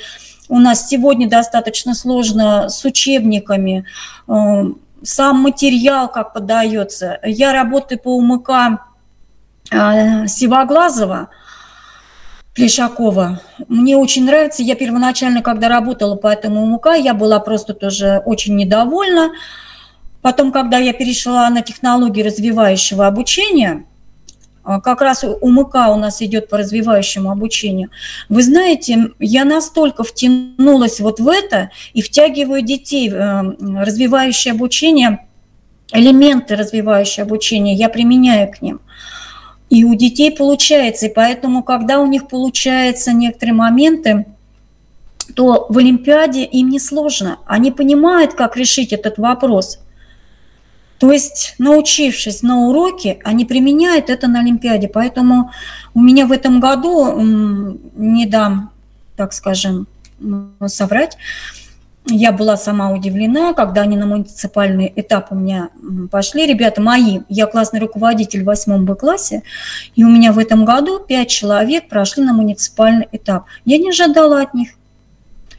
[0.49, 3.85] у нас сегодня достаточно сложно с учебниками,
[4.27, 4.33] э,
[5.01, 7.19] сам материал как подается.
[7.23, 8.51] Я работаю по УМК
[9.69, 11.29] Сивоглазова,
[12.55, 13.41] Плешакова.
[13.67, 14.63] Мне очень нравится.
[14.63, 19.31] Я первоначально, когда работала по этому МУК, я была просто тоже очень недовольна.
[20.21, 23.85] Потом, когда я перешла на технологии развивающего обучения,
[24.63, 27.89] а, как раз УМК у нас идет по развивающему обучению.
[28.27, 35.25] Вы знаете, я настолько втянулась вот в это и втягиваю детей в э, развивающее обучение,
[35.93, 38.81] элементы развивающего обучения я применяю к ним.
[39.69, 44.25] И у детей получается, и поэтому, когда у них получаются некоторые моменты,
[45.35, 47.39] то в Олимпиаде им не сложно.
[47.45, 49.79] Они понимают, как решить этот вопрос.
[50.99, 54.87] То есть, научившись на уроке, они применяют это на Олимпиаде.
[54.87, 55.51] Поэтому
[55.93, 58.71] у меня в этом году, не дам,
[59.15, 59.87] так скажем,
[60.65, 61.17] соврать,
[62.09, 65.69] я была сама удивлена, когда они на муниципальный этап у меня
[66.11, 66.45] пошли.
[66.45, 69.43] Ребята мои, я классный руководитель в восьмом Б-классе,
[69.95, 73.45] и у меня в этом году пять человек прошли на муниципальный этап.
[73.65, 74.69] Я не ожидала от них.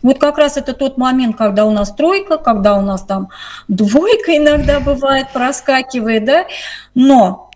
[0.02, 3.28] Вот как раз это тот момент, когда у нас тройка, когда у нас там
[3.66, 6.46] двойка иногда бывает, проскакивает, да,
[6.94, 7.50] но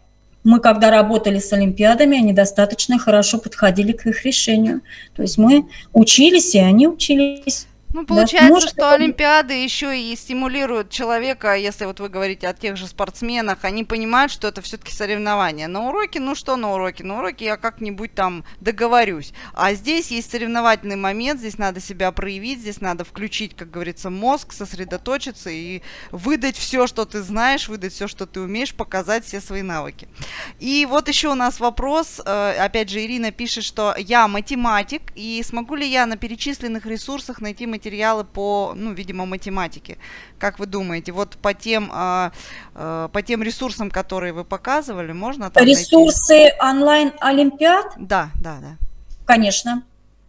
[0.45, 4.81] мы, когда работали с Олимпиадами, они достаточно хорошо подходили к их решению.
[5.15, 7.69] То есть мы учились, и они учились.
[7.93, 8.93] Ну, получается, да, может, что это...
[8.93, 14.33] Олимпиады еще и стимулируют человека, если вот вы говорите о тех же спортсменах, они понимают,
[14.33, 15.69] что это все-таки соревнования.
[15.69, 17.05] На уроке, ну что на уроке?
[17.05, 19.33] На уроке я как-нибудь там договорюсь.
[19.53, 24.53] А здесь есть соревновательный момент, здесь надо себя проявить, здесь надо включить, как говорится, мозг,
[24.53, 29.63] сосредоточиться и выдать все, что ты знаешь, выдать все, что ты умеешь, показать все свои
[29.63, 30.09] навыки.
[30.61, 35.43] И вот еще у нас вопрос, э, опять же, Ирина пишет, что я математик, и
[35.45, 39.97] смогу ли я на перечисленных ресурсах найти математику материалы по, ну, видимо, математике.
[40.39, 42.31] Как вы думаете, вот по тем, э,
[42.75, 46.57] э, по тем ресурсам, которые вы показывали, можно там Ресурсы найти?
[46.61, 47.87] онлайн-олимпиад?
[47.97, 48.77] Да, да, да.
[49.27, 49.83] Конечно.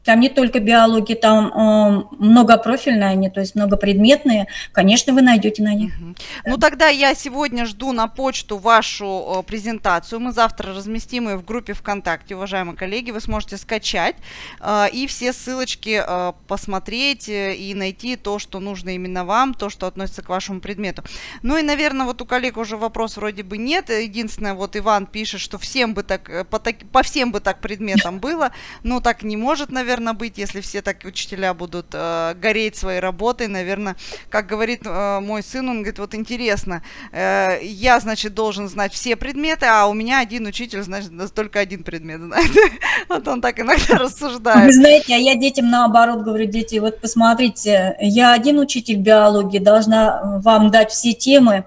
[0.04, 4.48] Там не только биология, там э, многопрофильные они, то есть многопредметные.
[4.72, 5.94] Конечно, вы найдете на них.
[5.96, 6.16] Угу.
[6.44, 6.52] Да.
[6.52, 10.20] Ну тогда я сегодня жду на почту вашу э, презентацию.
[10.20, 13.12] Мы завтра разместим ее в группе ВКонтакте, уважаемые коллеги.
[13.12, 14.16] Вы сможете скачать
[14.60, 19.70] э, и все ссылочки э, посмотреть э, и найти то, что нужно именно вам, то,
[19.70, 21.04] что относится к вашему предмету.
[21.44, 23.90] Ну и, наверное, вот у коллег уже вопрос вроде бы нет.
[23.90, 27.62] Единственное, вот Иван пишет, что всем бы так, э, по, так, по всем бы так
[27.62, 28.52] предметам было,
[28.84, 33.00] но так не может, наверное наверное, быть, если все так учителя будут э, гореть своей
[33.00, 33.96] работой, наверное,
[34.30, 36.82] как говорит э, мой сын, он говорит, вот интересно,
[37.12, 41.84] э, я, значит, должен знать все предметы, а у меня один учитель, значит, только один
[41.84, 42.50] предмет знает.
[43.10, 44.66] Вот он так иногда рассуждает.
[44.66, 50.40] Вы знаете, а я детям наоборот говорю, дети, вот посмотрите, я один учитель биологии, должна
[50.44, 51.66] вам дать все темы,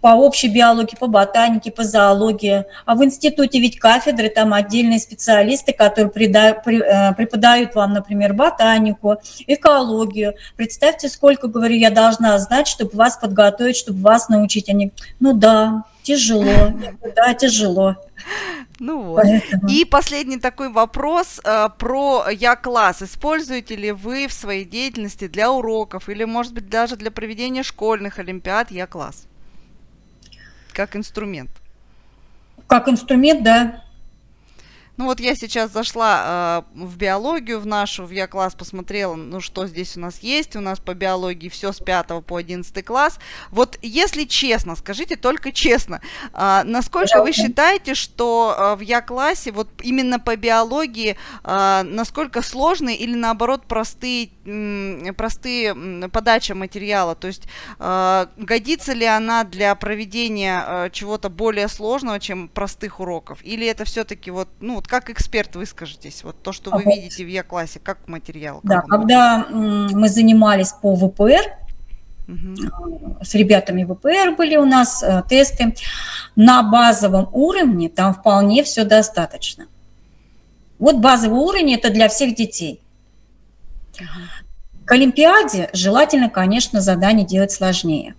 [0.00, 2.64] по общей биологии, по ботанике, по зоологии.
[2.86, 9.16] А в институте ведь кафедры, там отдельные специалисты, которые э, преподают вам, например, ботанику,
[9.46, 10.34] экологию.
[10.56, 14.68] Представьте, сколько, говорю, я должна знать, чтобы вас подготовить, чтобы вас научить.
[14.68, 16.72] Они, ну да, тяжело,
[17.16, 17.96] да, тяжело.
[18.78, 19.22] Ну вот.
[19.22, 19.68] Поэтому.
[19.68, 23.02] И последний такой вопрос э, про Я-класс.
[23.02, 28.18] Используете ли вы в своей деятельности для уроков или, может быть, даже для проведения школьных
[28.18, 29.26] олимпиад Я-класс?
[30.72, 31.50] Как инструмент?
[32.66, 33.84] Как инструмент, да.
[35.00, 39.66] Ну вот я сейчас зашла э, в биологию в нашу, в Я-класс посмотрела, ну что
[39.66, 40.56] здесь у нас есть.
[40.56, 43.18] У нас по биологии все с 5 по 11 класс.
[43.50, 46.02] Вот если честно, скажите только честно,
[46.34, 47.22] э, насколько Пожалуйста.
[47.22, 53.64] вы считаете, что э, в Я-классе вот именно по биологии э, насколько сложные или наоборот
[53.64, 55.74] простые, э, простые
[56.12, 57.14] подача материала?
[57.14, 57.44] То есть
[57.78, 63.38] э, годится ли она для проведения э, чего-то более сложного, чем простых уроков?
[63.42, 66.90] Или это все-таки вот, ну вот как эксперт выскажитесь, вот то, что вы ага.
[66.90, 68.60] видите в Е-классе, как материал?
[68.64, 71.56] Да, как когда мы занимались по ВПР,
[72.26, 73.16] угу.
[73.22, 75.76] с ребятами ВПР были у нас э, тесты,
[76.34, 79.66] на базовом уровне там вполне все достаточно.
[80.80, 82.82] Вот базовый уровень это для всех детей.
[83.94, 84.86] Угу.
[84.86, 88.16] К Олимпиаде желательно, конечно, задание делать сложнее.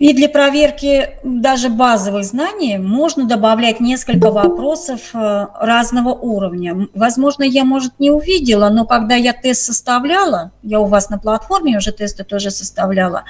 [0.00, 6.88] И для проверки даже базовых знаний можно добавлять несколько вопросов э, разного уровня.
[6.94, 11.76] Возможно, я, может, не увидела, но когда я тест составляла, я у вас на платформе
[11.76, 13.24] уже тесты тоже составляла,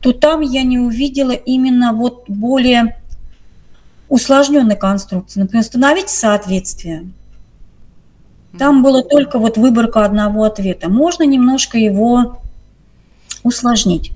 [0.00, 3.00] то там я не увидела именно вот более
[4.08, 5.38] усложненной конструкции.
[5.38, 7.12] Например, установить соответствие.
[8.58, 10.90] Там было только вот выборка одного ответа.
[10.90, 12.42] Можно немножко его
[13.44, 14.10] усложнить.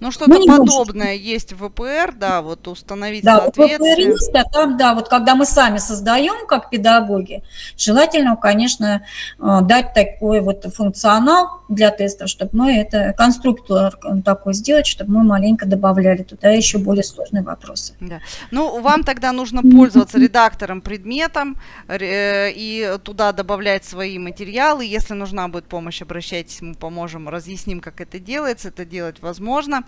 [0.00, 1.22] Ну, что-то подобное можем.
[1.22, 3.94] есть в ВПР, да, вот установить да, соответствие.
[3.94, 7.42] ВПР есть, а там, да, вот когда мы сами создаем, как педагоги,
[7.76, 9.02] желательно, конечно,
[9.38, 15.22] э, дать такой вот функционал для тестов, чтобы мы это, конструктор такой сделать, чтобы мы
[15.24, 17.94] маленько добавляли туда еще более сложные вопросы.
[18.00, 18.20] Да.
[18.50, 21.56] Ну, вам тогда нужно пользоваться редактором предметом
[21.88, 24.84] э, и туда добавлять свои материалы.
[24.84, 28.68] Если нужна будет помощь, обращайтесь, мы поможем, разъясним, как это делается.
[28.68, 29.84] Это делать возможно.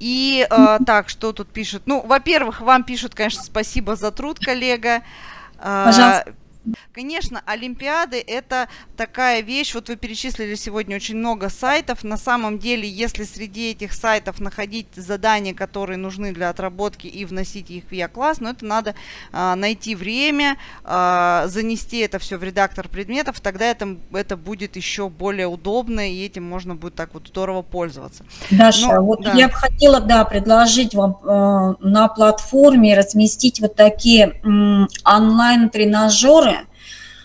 [0.00, 1.82] И э, так, что тут пишут?
[1.86, 5.02] Ну, во-первых, вам пишут, конечно, спасибо за труд, коллега.
[5.58, 6.34] Э, Пожалуйста.
[6.92, 12.88] Конечно, Олимпиады это такая вещь, вот вы перечислили сегодня очень много сайтов, на самом деле,
[12.88, 18.40] если среди этих сайтов находить задания, которые нужны для отработки и вносить их в Я-класс,
[18.40, 18.94] но это надо
[19.32, 25.08] а, найти время, а, занести это все в редактор предметов, тогда это, это будет еще
[25.08, 28.24] более удобно, и этим можно будет так вот здорово пользоваться.
[28.50, 29.32] Даша, но, вот да.
[29.32, 36.53] я бы хотела, да, предложить вам э, на платформе разместить вот такие э, онлайн-тренажеры,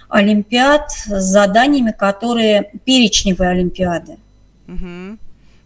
[0.09, 4.17] олимпиад с заданиями, которые перечневые олимпиады.
[4.67, 5.17] Угу.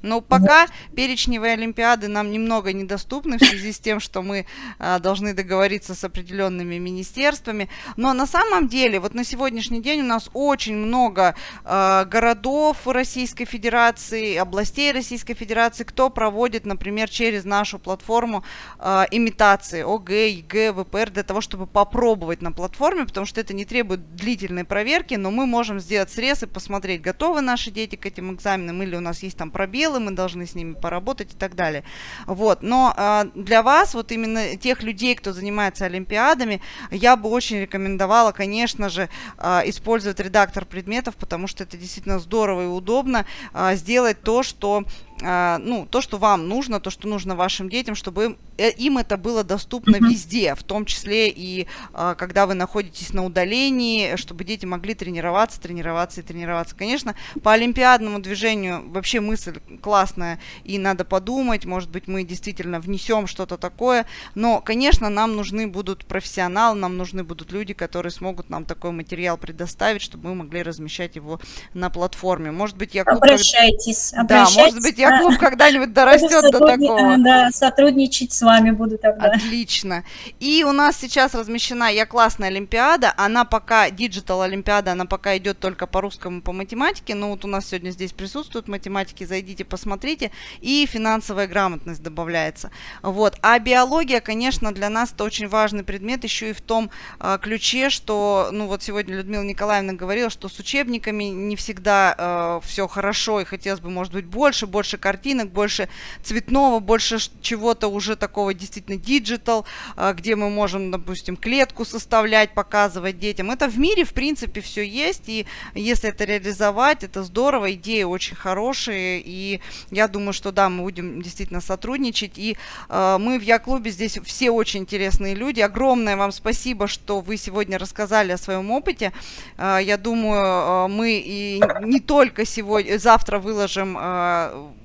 [0.03, 4.45] Но пока перечневые олимпиады нам немного недоступны в связи с тем, что мы
[4.77, 7.69] а, должны договориться с определенными министерствами.
[7.95, 13.45] Но на самом деле, вот на сегодняшний день у нас очень много а, городов Российской
[13.45, 18.43] Федерации, областей Российской Федерации, кто проводит, например, через нашу платформу
[18.79, 23.65] а, имитации ОГЭ, ЕГЭ, ВПР для того, чтобы попробовать на платформе, потому что это не
[23.65, 28.33] требует длительной проверки, но мы можем сделать срез и посмотреть, готовы наши дети к этим
[28.33, 31.55] экзаменам или у нас есть там пробелы, отделы, мы должны с ними поработать и так
[31.55, 31.83] далее.
[32.25, 32.63] Вот.
[32.63, 38.31] Но э, для вас, вот именно тех людей, кто занимается олимпиадами, я бы очень рекомендовала,
[38.31, 44.21] конечно же, э, использовать редактор предметов, потому что это действительно здорово и удобно э, сделать
[44.21, 44.83] то, что
[45.23, 49.43] ну, то, что вам нужно, то, что нужно вашим детям, чтобы э, им это было
[49.43, 50.09] доступно mm-hmm.
[50.09, 55.61] везде, в том числе и а, когда вы находитесь на удалении, чтобы дети могли тренироваться,
[55.61, 56.75] тренироваться и тренироваться.
[56.75, 63.27] Конечно, по олимпиадному движению вообще мысль классная, и надо подумать, может быть, мы действительно внесем
[63.27, 64.05] что-то такое,
[64.35, 69.37] но, конечно, нам нужны будут профессионалы, нам нужны будут люди, которые смогут нам такой материал
[69.37, 71.39] предоставить, чтобы мы могли размещать его
[71.73, 72.51] на платформе.
[72.51, 73.03] Может быть, я...
[73.03, 74.55] Обращайтесь, обращайтесь.
[74.55, 77.17] Да, может быть, я клуб когда-нибудь дорастет до такого.
[77.17, 79.31] Да, сотрудничать с вами буду тогда.
[79.31, 80.03] Отлично.
[80.39, 83.13] И у нас сейчас размещена Я классная Олимпиада.
[83.17, 87.15] Она пока, Digital Олимпиада, она пока идет только по русскому, по математике.
[87.15, 89.23] Но вот у нас сегодня здесь присутствуют математики.
[89.23, 90.31] Зайдите, посмотрите.
[90.61, 92.71] И финансовая грамотность добавляется.
[93.01, 93.37] Вот.
[93.41, 96.23] А биология, конечно, для нас это очень важный предмет.
[96.23, 96.89] Еще и в том
[97.19, 102.67] э, ключе, что, ну вот сегодня Людмила Николаевна говорила, что с учебниками не всегда э,
[102.67, 103.41] все хорошо.
[103.41, 105.89] И хотелось бы, может быть, больше, больше картинок, больше
[106.23, 109.65] цветного, больше чего-то уже такого действительно digital,
[109.97, 113.51] а, где мы можем, допустим, клетку составлять, показывать детям.
[113.51, 115.45] Это в мире, в принципе, все есть, и
[115.75, 119.59] если это реализовать, это здорово, идеи очень хорошие, и
[119.91, 122.55] я думаю, что да, мы будем действительно сотрудничать, и
[122.87, 125.59] э, мы в Я-клубе здесь все очень интересные люди.
[125.59, 129.11] Огромное вам спасибо, что вы сегодня рассказали о своем опыте.
[129.57, 133.97] Э, я думаю, мы и не только сегодня, завтра выложим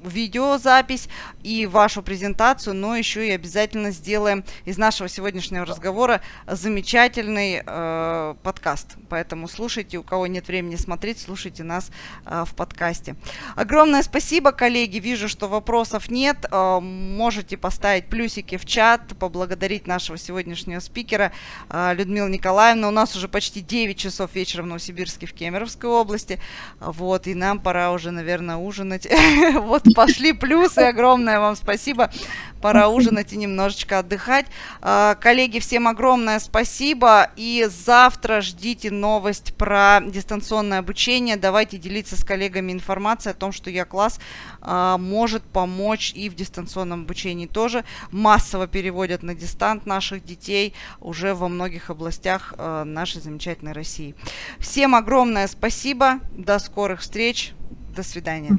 [0.05, 1.09] видеозапись
[1.43, 8.97] и вашу презентацию, но еще и обязательно сделаем из нашего сегодняшнего разговора замечательный э, подкаст.
[9.09, 11.91] Поэтому слушайте, у кого нет времени смотреть, слушайте нас
[12.25, 13.17] э, в подкасте.
[13.57, 14.99] Огромное спасибо, коллеги.
[14.99, 16.47] Вижу, что вопросов нет.
[16.51, 21.33] Э, можете поставить плюсики в чат, поблагодарить нашего сегодняшнего спикера
[21.69, 22.89] э, Людмилу Николаевну.
[22.89, 26.41] У нас уже почти 9 часов вечера в Новосибирске, в Кемеровской области.
[26.81, 29.07] Вот, и нам пора уже, наверное, ужинать.
[29.59, 30.81] Вот пошли плюсы.
[30.81, 32.11] Огромное вам спасибо.
[32.61, 34.47] Пора ужинать и немножечко отдыхать.
[34.81, 37.31] А, коллеги, всем огромное спасибо.
[37.37, 41.37] И завтра ждите новость про дистанционное обучение.
[41.37, 44.19] Давайте делиться с коллегами информацией о том, что я класс
[44.61, 47.85] а, может помочь и в дистанционном обучении тоже.
[48.11, 54.17] Массово переводят на дистант наших детей уже во многих областях а, нашей замечательной России.
[54.59, 56.19] Всем огромное спасибо.
[56.33, 57.53] До скорых встреч.
[57.95, 58.59] До свидания.